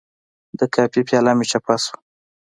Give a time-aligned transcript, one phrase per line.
[0.59, 1.97] د کافي پیاله مې چپه شوه.